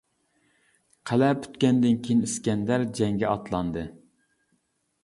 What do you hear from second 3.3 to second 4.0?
ئاتلاندى.